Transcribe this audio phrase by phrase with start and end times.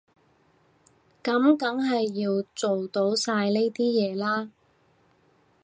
[1.23, 4.49] 噉梗係要做到晒呢啲嘢啦